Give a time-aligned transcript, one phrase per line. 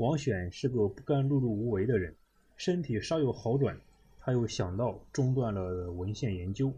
[0.00, 2.14] 王选是个不甘碌碌无为的人，
[2.56, 3.78] 身体稍有好转，
[4.18, 6.72] 他又想到中断了文献研究。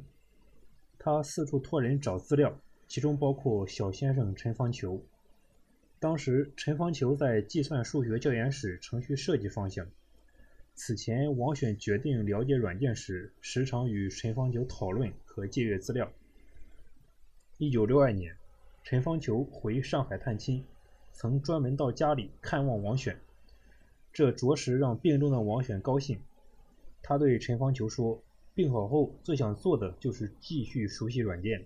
[0.98, 2.52] 他四处托人找资料，
[2.88, 5.00] 其中包括小先生陈方球。
[6.00, 9.86] 当时陈方球在计算数学教研室程序设计方向。
[10.74, 16.10] 此前，王选决定了解软件时，时常与陈方球讨论和借阅资料。
[17.58, 18.34] 一九六二年，
[18.82, 20.64] 陈方球回上海探亲，
[21.12, 23.20] 曾专门到家里看望王选，
[24.12, 26.18] 这着实让病中的王选高兴。
[27.02, 28.20] 他对陈方球说
[28.54, 31.64] ：“病好后最想做的就是继续熟悉软件，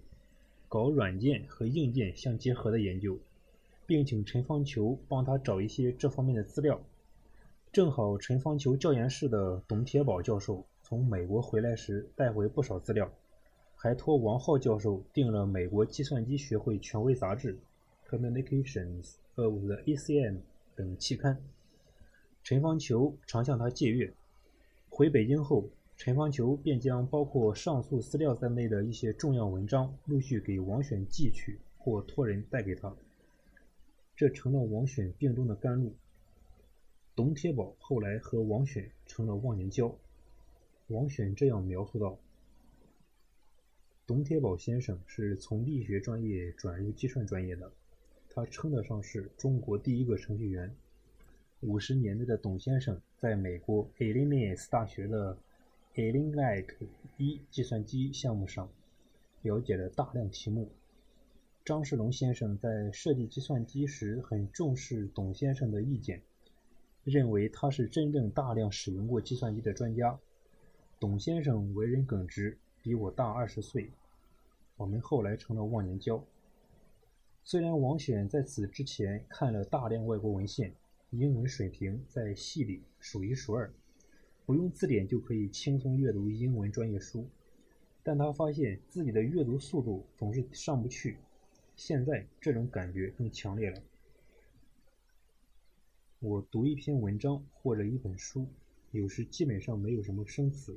[0.69, 3.19] 搞软件和硬件相结合的研究，
[3.87, 6.81] 并请陈方球帮他找一些这方面的资料。”
[7.73, 13.11] 正好陈方球教研室的董铁宝教授从美国回来时带回不少资料。
[13.75, 17.59] 还托王浩教授订了美国计算机学会权威杂志
[18.11, 20.35] 《Communications of the ACM》
[20.75, 21.39] 等期刊。
[22.43, 24.13] 陈方球常向他借阅。
[24.89, 32.95] 回北京后，陈方球便将包括上述资料在内的一些重要文章陆续给王选寄去，或托人带给他。
[34.15, 35.93] 这成了王选病中的甘露。
[37.15, 39.95] 董铁宝后来和王选成了忘年交。
[40.89, 42.19] 王选这样描述道。
[44.07, 47.73] 董铁宝先生是从力学专业转入计算专业的，
[48.37, 50.71] 他称得上是中国第一个程序员。
[51.61, 55.35] 五十年代的董先生在美国 Illinois 大学的
[55.95, 56.67] ENIAC
[57.17, 58.69] 一计算机项目上
[59.41, 60.69] 了解了大量题目。
[61.65, 66.21] 张世龙先生在设计计算机时很重视董先生的意见，
[67.05, 70.21] 认为他是真正大量使用过计算机的专家。
[71.01, 72.59] 董先生为人耿直。
[72.83, 73.91] 比我大二十岁，
[74.77, 76.23] 我们后来成了忘年交。
[77.49, 80.75] 虽然王选在此之前看了大量外国文献，
[81.11, 83.73] 英文水平在系里数一数二，
[84.45, 87.25] 不用字典就可以轻松阅读英文专业书，
[88.03, 91.19] 但他发现自己的阅读速度总是上不去。
[91.77, 93.81] 现在这种感觉更强烈了。
[96.19, 98.49] 我读一篇文章或者一本书，
[98.91, 100.77] 有时基本上没有什么生词。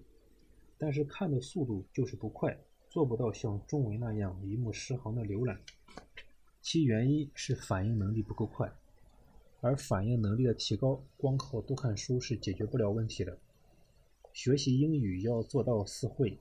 [0.78, 2.56] 但是看的速度就是不快，
[2.91, 5.59] 做不到像中文那样一目十行的浏览。
[6.72, 8.72] 其原因是反应能力不够快，
[9.59, 13.40] 而反应能力的提高，光靠多看书是解决不了问题的。
[14.34, 16.38] 学习英语要做到四会：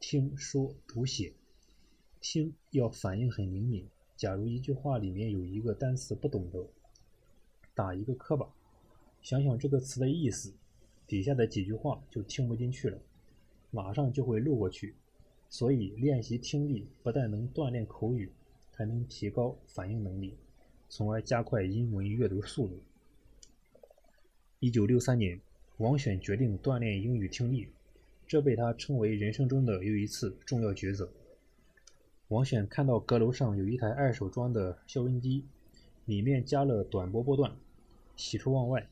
[0.00, 1.32] 听说读写。
[2.20, 6.66] 听要反应很灵敏，假如一句话里面有一个单词不懂得，
[7.72, 8.52] 打一个磕巴，
[9.22, 10.52] 想想这个词的意思，
[11.06, 12.98] 底下的几句话就听不进去了。
[13.70, 14.96] 马上就会漏过去，
[15.48, 18.32] 所以练习听力不但能锻炼口语，
[18.78, 20.36] 还能提高反应能力，
[20.88, 22.80] 从而加快英文阅读速度。
[24.60, 25.40] 一九六三年，
[25.78, 27.66] 王选决定锻炼英语听力，
[28.24, 31.10] 这被他称为人生中的又一次重要抉择。
[32.28, 35.44] 王选看到阁楼上有一台二手装的消音机，
[36.04, 37.56] 里面加了短波波段，
[38.14, 38.88] 喜出望外，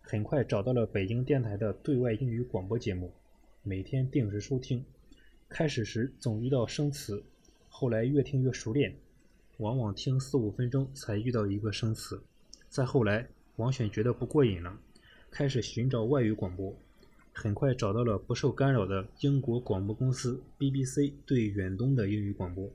[0.00, 3.10] 很快找到了北京电台的对外英语广播节目。
[3.64, 4.84] 每天定时收听，
[5.48, 7.24] 开始时总遇到生词，
[7.68, 8.94] 后来越听越熟练，
[9.58, 12.20] 往往听四五分钟才遇到一个生词。
[12.68, 14.78] 再后来，王选觉得不过瘾了，
[15.30, 16.74] 开始寻找外语广播，
[17.32, 22.68] 很快找到了不受干扰的英国广播公司 BBC 对远东的英语广播。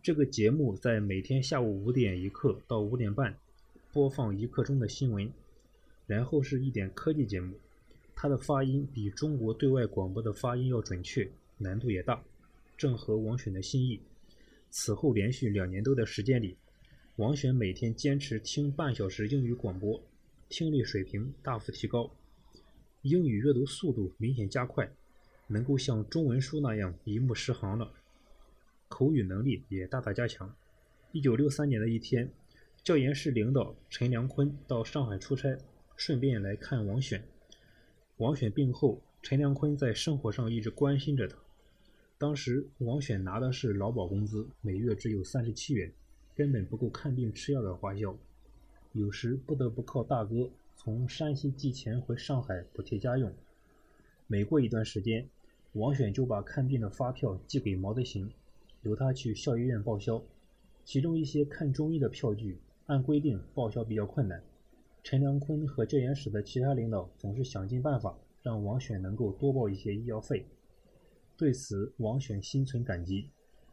[0.00, 3.36] 这个节目在每天下午五点一刻到五点半
[3.92, 5.30] 播放一刻钟的新闻，
[6.06, 7.54] 然后是一点科技节目。
[8.14, 11.28] 它的发音比中国对外广播的发音要准确，
[11.58, 12.22] 难度也大，
[12.76, 14.00] 正合王选的心意。
[14.70, 16.56] 此后连续两年多的时间里，
[17.16, 20.00] 王选每天坚持听半小时英语广播，
[20.48, 22.10] 听力水平大幅提高，
[23.02, 24.88] 英语阅读速度明显加快，
[25.46, 27.92] 能够像中文书那样一目十行了，
[28.88, 30.54] 口语能力也大大加强。
[31.12, 32.30] 一九六三年的一天，
[32.84, 35.58] 教研室领导陈良坤到上海出差，
[35.96, 37.24] 顺便来看王选。
[38.18, 41.38] 王选病后，陈良坤在生活上一直关心着他。
[42.20, 45.92] 当时王选拿的是劳保工资，每月只有三十七元，
[46.34, 48.12] 根本不够看病吃药的花销，
[48.92, 53.32] 有时不得不靠大哥从山西寄钱回上海补贴家用。
[54.26, 55.28] 每过一段时间，
[55.74, 58.28] 王选就把看病的发票寄给毛德行，
[58.82, 60.20] 由他去校医院报销。
[60.84, 64.42] 其中一些看中医的票据，按规定报销比较困难。
[65.04, 70.44] 陈良坤和教研室的其他领导总是想尽办法让王选能够多报一些医药费，
[71.38, 73.30] 对此王选心存感激，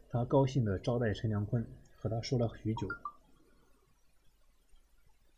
[0.08, 1.66] 他高兴地招待陈良坤，
[1.96, 2.86] 和他说了许久。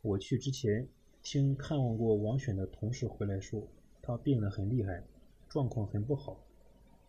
[0.03, 0.87] 我去之前，
[1.23, 3.67] 听看望过王选的同事回来说，
[4.03, 5.03] 他病得很厉害，
[5.49, 6.39] 状况很不好。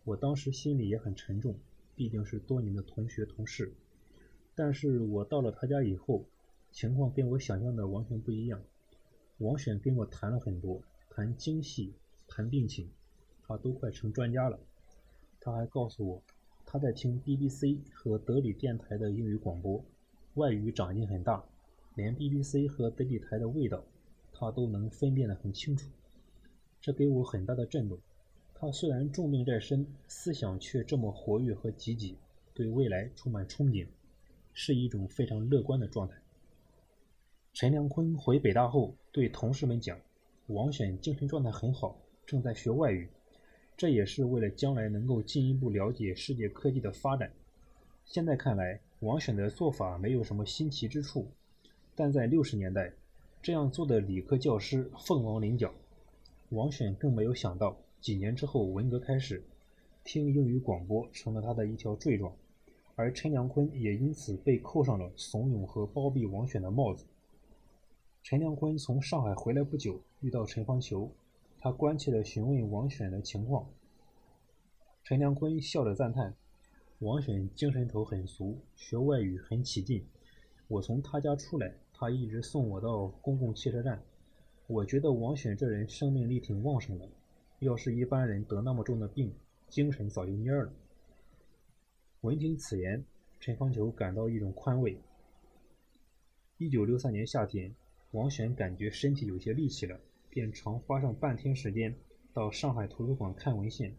[0.04, 1.54] 我当时心里也很沉重，
[1.94, 3.74] 毕竟是多年的同学同事。
[4.54, 6.24] 但是我到了他家以后，
[6.72, 8.62] 情况跟我想象的完全不一样。
[9.36, 11.92] 王选跟我谈了很多，谈精细，
[12.26, 12.88] 谈病情，
[13.42, 14.58] 他都快成专家了。
[15.40, 16.22] 他还告诉我，
[16.66, 19.82] 他在听 BBC 和德里电台的英语广播，
[20.34, 21.42] 外语长进很大，
[21.94, 23.82] 连 BBC 和德里台的味道，
[24.32, 25.88] 他都能分辨得很清楚。
[26.80, 27.98] 这给我很大的震动。
[28.54, 32.18] 他虽然重病在身，思想却这么活跃和积极，
[32.52, 33.86] 对未来充满憧憬，
[34.52, 36.14] 是一种非常乐观的状态。
[37.54, 39.98] 陈良坤回北大后，对同事们讲
[40.48, 43.08] ：“王选精神状态很好，正在学外语，
[43.80, 47.32] 这也是为了将来能够进一步了解世界科技的发展。”
[48.04, 51.26] 现在看来，王选的做法没有什么新奇之处，
[51.94, 52.92] 但在六十年代，
[53.40, 55.72] 这样做的理科教师凤毛麟角。
[56.50, 57.74] 王选更没有想到。
[58.02, 59.42] 几年之后，文革开始，
[60.04, 62.30] 听英语广播成了他的一条罪状，
[62.96, 67.06] 而陈良坤也因此被扣上了怂恿和包庇王选的帽子。
[68.22, 71.10] 陈良坤从上海回来不久，遇到陈方球，
[71.60, 73.68] 他关切地询问王选的情况。
[75.04, 76.34] 陈良坤笑着赞叹
[77.00, 80.02] ：“王选精神头很俗，学外语很起劲。
[80.68, 84.02] 我从他家出来，他一直送我到公共汽车站。
[84.66, 87.06] 我觉得王选这人生命力挺旺盛的。”
[87.60, 89.30] 要是一般人得那么重的病，
[89.68, 90.72] 精神早就蔫了。
[92.22, 93.04] 闻听此言，
[93.38, 94.98] 陈方球感到一种宽慰。
[96.56, 97.74] 一九六三年夏天，
[98.12, 101.94] 王选感觉身体有些力气了，便常花上半天时间
[102.32, 103.92] 到上海图书馆看文献。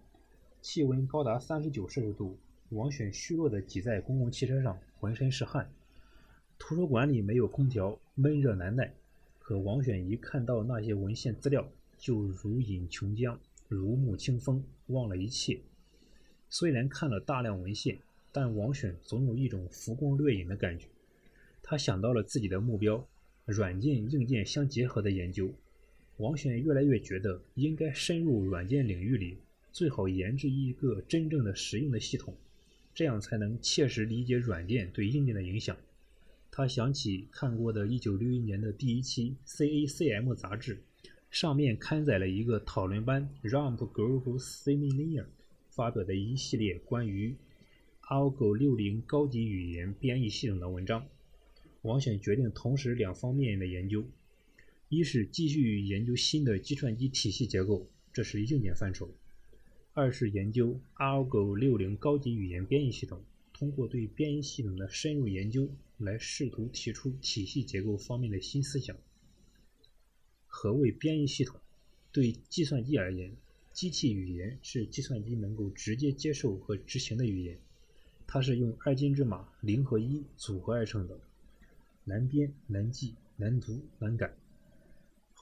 [0.61, 2.37] 气温高达三十九摄氏度，
[2.69, 5.69] 王选虚弱地挤在公共汽车上，浑身是汗。
[6.57, 8.93] 图书馆里没有空调，闷热难耐。
[9.39, 11.67] 可王选一看到那些文献资料，
[11.97, 13.37] 就如饮琼浆。
[13.67, 15.59] 如沐清风，忘了一切。
[16.49, 17.97] 虽然看了大量文献，
[18.31, 20.87] 但王选总有一种浮光掠影的感觉。
[21.63, 23.05] 他想到了自己的目标：
[23.45, 25.49] 软件、硬件相结合的研究。
[26.21, 29.37] 王选越来越觉得应该深入软件领域里，
[29.71, 32.37] 最好研制一个真正的实用的系统，
[32.93, 35.75] 这样才能切实理解软件对硬件的影响。
[36.51, 40.77] 他想起看过的1961年的第一期 CACM 杂志。
[41.31, 45.25] 上面刊载了一个讨论班 Ramp Group Seminar
[45.69, 47.33] 发表的一系列关于
[48.01, 51.07] Algo 60高级语言编译系统的文章。
[51.83, 54.03] 王选决定同时两方面的研究：
[54.93, 59.07] 一是继续研究新的计算机体系结构，这是硬件范畴；
[59.93, 63.23] 二是研究 Algo 60高级语言编译系统，
[63.53, 68.97] 通过对编译系统的深入研究来试图提出体系结构方面的新思想。
[70.45, 71.57] 何谓编译系统？
[72.11, 73.33] 对计算机而言，
[73.71, 77.57] 机器语言是计算机能够直接接受和执行的语言。
[78.27, 81.17] 它是用二进制码零和一组合而成的，
[82.03, 84.35] 难编、难记、难读、难改。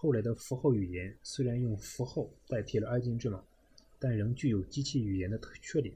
[0.01, 3.43] 后来的符号语言虽然用符号代替了二进制码，
[3.99, 5.93] 但仍具有机器语言的特缺点。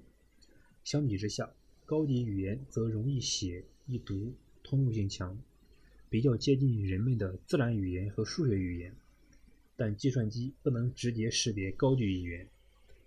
[0.84, 1.50] 相比之下，
[1.86, 5.40] 高级语言则容易写、易读、通用性强，
[6.10, 8.94] 比较接近人们的自然语言和数学语言。
[9.78, 12.46] 但计算机不能直接识别高级语言，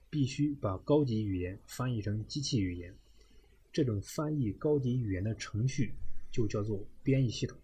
[0.08, 2.94] 必须把高级语言翻译成机器语言。
[3.70, 5.92] 这种翻译高级语言的程序
[6.32, 7.58] 就叫做编译系统。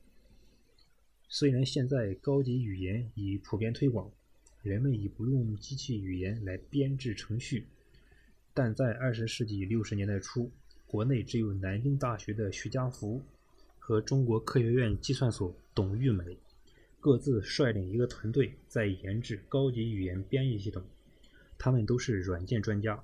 [1.35, 4.13] 虽然现在高级语言已普遍推广，
[4.63, 7.65] 人们已不用机器语言来编制程序，
[8.53, 10.51] 但在二十世纪六十年代初，
[10.87, 13.23] 国内只有南京大学的徐家福
[13.79, 16.37] 和中国科学院计算所董玉美。
[17.01, 20.85] 各自率领一个团队在研制高级语言编译系统，
[21.57, 23.03] 他们都是软件专家。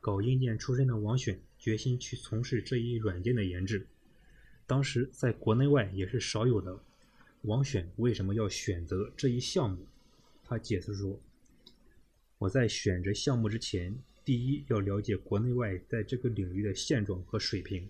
[0.00, 3.86] 搞硬件出身的王选决心去从事这一软件的研制，
[4.66, 6.80] 当时在国内外也是少有的。
[7.42, 9.84] 王选为什么要选择这一项目？
[10.44, 11.18] 他解释说
[12.38, 17.88] ：“我在选择项目之前，第一要了解国内外在这个领域的现状和水平。”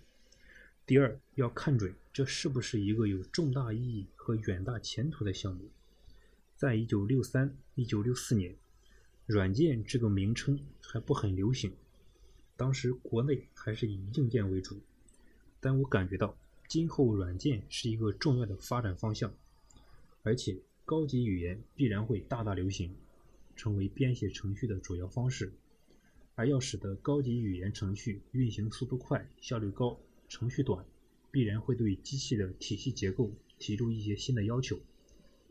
[0.87, 5.69] 第二，要看准这是不是一个有重大意义和远大前途的项目。
[6.57, 8.57] 在一九六三、一九六四年，
[9.27, 11.71] 软件这个名称还不很流行，
[12.57, 14.81] 当时国内还是以硬件为主。
[15.61, 16.37] 但我感觉到，
[16.69, 19.33] 今后软件是一个重要的发展方向，
[20.23, 22.95] 而且高级语言必然会大大流行，
[23.57, 25.53] 成为编写程序的主要方式。
[26.35, 29.99] 而要使得高级语言程序运行速度快、效率高。
[30.29, 30.87] 程序短，
[31.31, 34.81] 必然会对机器的体系结构提出一些新的要求，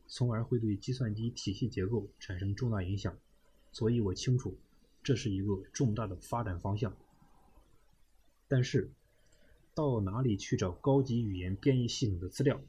[0.08, 3.16] 从而会对计算机体系结构产生重大影响。
[3.72, 4.58] 所以我清楚，
[5.04, 6.98] 这是一个重大的发展方向。
[8.48, 8.90] 但是，
[9.76, 12.60] 到哪里去找高级语言编译系统的资料？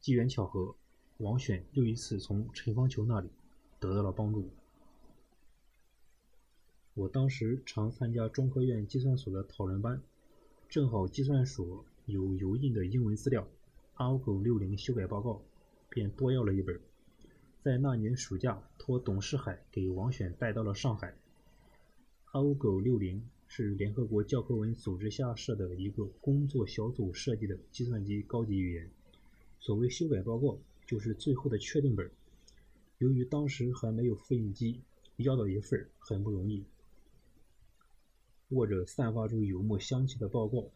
[0.00, 0.74] 机缘巧合，
[1.18, 3.28] 王选又一次从陈方球那里
[3.78, 4.50] 得到了帮助。
[6.94, 10.02] 我当时常参加中科院计算所的讨论班，
[10.68, 13.46] 正好计算所有油印的英文资料
[13.96, 15.42] ，ALGO 六零修改报告，
[15.88, 16.80] 便多要了一本。
[17.62, 21.14] 在那年暑假，托董世海给王选带到了上海。
[22.32, 23.28] ALGO 六零。
[23.46, 28.90] 是联合国教科文组织下设的一个工作小组设计的计算机高级语言。
[29.60, 32.10] 所谓修改报告，就是最后的确定本。
[32.98, 34.80] 由于当时还没有复印机，
[35.16, 36.64] 要到一份很不容易。
[38.50, 40.70] 握着散发出油墨香气的报告，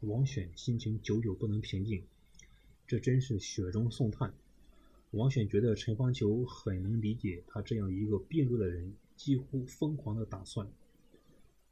[0.00, 2.02] 王选心情久久不能平静。
[2.86, 4.34] 这真是雪中送炭。
[5.12, 10.68] 王选觉得陈方球很能理解他这样一个病弱的人几乎疯狂的打算。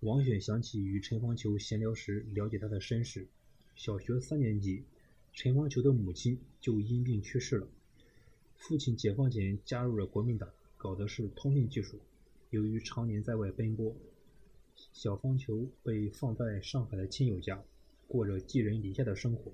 [0.00, 3.26] 王选想起与陈方球闲聊时了解他的身世。
[3.74, 4.84] 小学三年级，
[5.32, 7.68] 陈方球的母亲就因病去世了。
[8.58, 11.98] 父亲解放前加入了国民党，搞的是通信技术。
[12.50, 13.94] 由于常年在外奔波，
[14.92, 17.62] 小方球被放在上海的亲友家，
[18.06, 19.52] 过着寄人篱下的生活。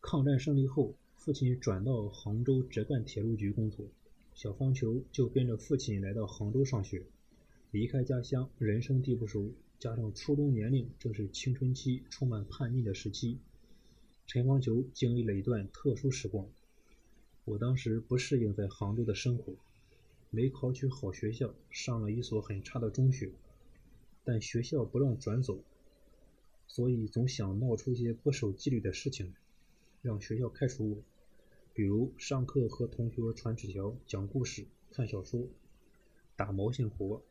[0.00, 3.86] 抗战胜利后，父亲转到杭州浙赣铁路局工作，
[4.34, 7.04] 小方球就跟着父亲来到杭州上学。
[7.70, 13.38] 离开家乡，人生地不熟，加上初中年龄正是青春期充满叛逆的时期，
[14.26, 16.48] 陈方球经历了一段特殊时光。
[17.44, 19.54] 我当时不适应在杭州的生活，
[20.30, 23.32] 没考取好学校，上了一所很差的中学，
[24.24, 25.58] 但学校不让转走，
[26.66, 29.32] 所以总想闹出些不守纪律的事情来，
[30.02, 30.96] 让学校开除我。
[31.72, 35.48] 比如上课和同学传纸条、讲故事、看小说、
[36.36, 37.22] 打毛线活。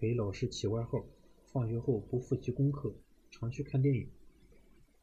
[0.00, 1.04] 给老师起外号，
[1.46, 2.94] 放学后不复习功课，
[3.32, 4.06] 常去看电影。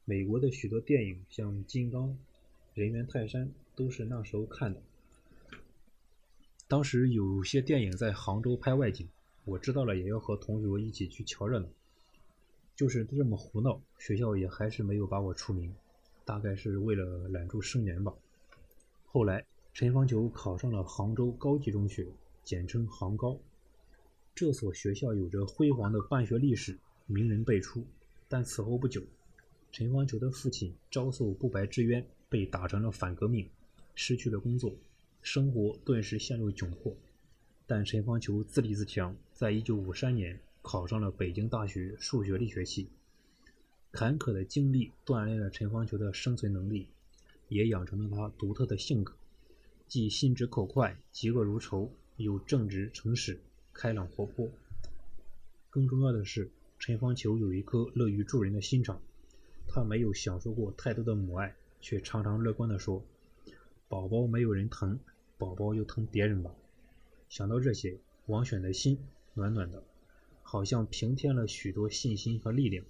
[0.06, 2.10] 美国的许多电影，像《金刚》
[2.74, 4.82] 《人猿泰山》，都是那时候看的。
[6.68, 9.08] 当时有些电影在杭州拍外景，
[9.44, 11.68] 我知道了也要和同学一起去瞧热闹。
[12.76, 15.74] 就是这么胡闹，学校也还是没有把我除名，
[16.26, 18.14] 大概是为了揽住生源吧。
[19.06, 22.08] 后来，陈方球考上了杭州高级中学，
[22.44, 23.40] 简称杭高。
[24.34, 27.86] 这所学校有着辉煌的办学历史，名人辈出。
[28.28, 29.02] 但此后不久，
[29.72, 33.50] 陈方球的父亲遭受不白之冤，被打成了反革命，
[33.96, 34.76] 失去了工作，
[35.22, 36.96] 生活顿时陷入窘迫。
[37.66, 42.90] 但陈方球自立自强，在一九五三年考上了北京大学数学力学系。
[43.92, 46.90] 坎坷的经历锻炼了陈方球的生存能力，
[47.48, 49.14] 也养成了他独特的性格，
[49.88, 53.40] 既心直口快、嫉恶如仇，又正直诚实。
[53.74, 54.50] 开朗活泼，
[55.70, 59.02] 更重要的是，陈方球有一颗乐于助人的心肠。
[59.68, 63.04] 他没有享受过太多的母爱，却常常乐观地说
[63.88, 65.00] ：“宝宝没有人疼，
[65.38, 66.56] 宝宝就疼别人吧。”
[67.30, 68.98] 想到这些，王选的心
[69.34, 69.84] 暖暖的，
[70.44, 72.86] 好像平添了许多信心和力量。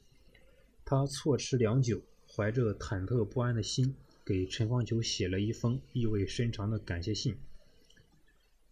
[0.83, 7.37] 他错吃良久，怀着忐忑不安的心，给陈方球写了一封意味深长的感谢信。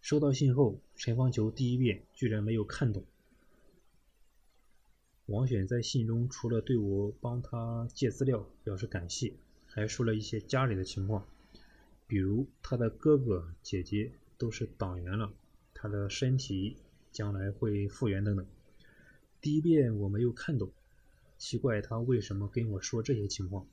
[0.01, 3.03] 收到信后，陈方球第一遍居然没有看懂。
[5.27, 9.33] 王选在信中除了对我帮他借资料表示感谢，
[9.65, 11.25] 还说了一些家里的情况，
[12.13, 15.33] 比如他的哥哥姐姐都是党员了，
[15.73, 16.77] 他的身体
[17.11, 18.45] 将来会复原等等。
[19.41, 20.71] 第一遍我没有看懂，
[21.39, 23.65] 奇怪他为什么跟我说这些情况。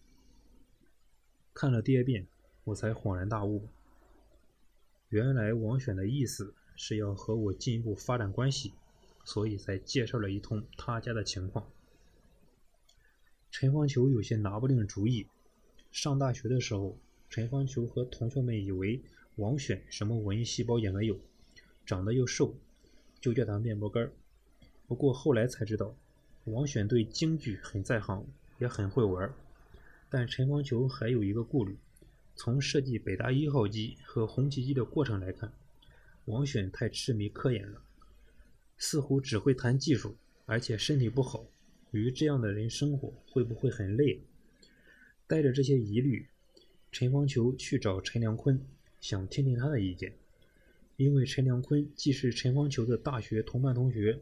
[1.52, 2.28] 看了第二遍，
[2.64, 3.68] 我才恍然大悟。
[5.10, 8.72] 原来王选的意思是要和我进一步发展关系，
[9.22, 11.70] 所以才介绍了一通他家的情况。
[13.50, 15.26] 陈方球有些拿不定主意。
[15.92, 16.96] 上大学的时候，
[17.30, 19.00] 陈方球和同学们以为
[19.36, 21.16] 王选什么文艺细胞也没有，
[21.86, 22.56] 长得又瘦，
[23.20, 24.12] 就叫他面包干儿
[24.88, 25.94] 不过后来才知道，
[26.46, 28.26] 王选对京剧很在行，
[28.58, 29.32] 也很会玩。
[30.08, 31.76] 但陈方球还有一个顾虑。
[32.34, 35.52] 从设计北大一号机和红旗机的过程来看，
[36.24, 37.80] 王选太痴迷科研了，
[38.76, 41.46] 似乎只会谈技术，而且身体不好。
[41.92, 44.20] 与这样的人生活会不会很累？
[45.28, 46.26] 带着这些疑虑，
[46.92, 48.60] 陈方球去找陈良坤，
[49.00, 50.14] 想听听他的意见。
[50.96, 54.20] 因为陈良坤既是陈方球的大学同班同学，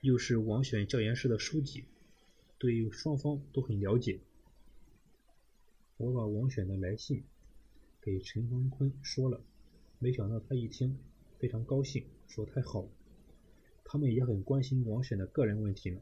[0.00, 1.84] 又是王选教研室的书记，
[2.58, 4.20] 对双方都很了解。
[5.96, 7.22] 我把王选的来信。
[8.02, 9.42] 给陈方坤说了，
[9.98, 10.98] 没想到他一听
[11.38, 12.88] 非常高兴，说太好了。
[13.84, 16.00] 他们也很关心王选的个人问题呢，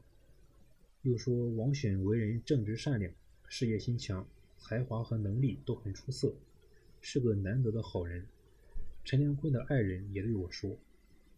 [1.03, 3.13] 又说王选为人正直善良，
[3.49, 6.35] 事业心强，才华和能力都很出色，
[7.01, 8.27] 是个难得的好人。
[9.05, 10.77] 陈良坤的爱人也对我说：“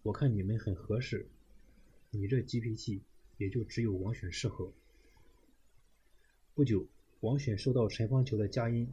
[0.02, 1.26] 我看你们很合适，
[2.10, 3.00] 你这急脾气
[3.38, 4.72] 也就只有王选适合。”
[6.54, 6.86] 不久，
[7.20, 8.88] 王选收到陈方球的佳音。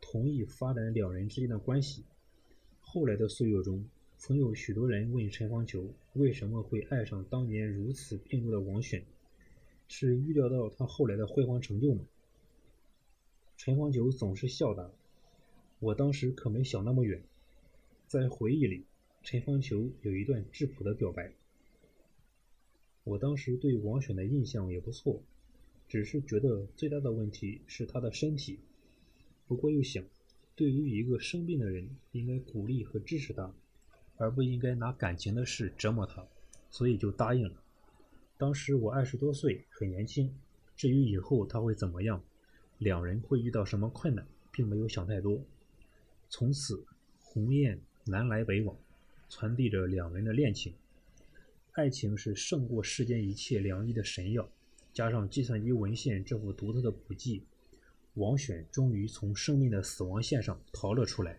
[0.00, 2.04] 同意发展两人之间的关系。
[2.80, 3.84] 后来的岁月中，
[4.16, 9.04] 曾有许多人问陈方球为什么会爱上当年如此病弱的王选，
[9.88, 12.04] 是预料到他后来的辉煌成就吗？
[13.56, 14.90] 陈方球总是笑答
[15.80, 17.22] ：“我当时可没想那么远。”
[18.06, 18.84] 在回忆里，
[19.22, 21.32] 陈方球有一段质朴的表白
[23.02, 25.22] ：“我当时对王选的印象也不错，
[25.88, 28.58] 只是觉得最大的问题是他的身体。”
[29.48, 30.04] 不过又想，
[30.54, 33.52] 对于一个生病的人，应该鼓励和支持他，
[34.16, 36.26] 而不应该拿感情的事折磨他，
[36.70, 37.62] 所以就答应了。
[38.36, 40.32] 当时我二十多岁，很年轻。
[40.76, 42.22] 至于以后他会怎么样，
[42.78, 45.40] 两人会遇到什么困难，并没有想太多。
[46.28, 46.84] 从此，
[47.20, 48.76] 鸿雁南来北往，
[49.28, 50.74] 传递着两人的恋情。
[51.72, 54.48] 爱情是胜过世间一切良医的神药，
[54.92, 57.42] 加上计算机文献这副独特的补剂。
[58.14, 61.38] 王选终于从生命的死亡线上逃了出来。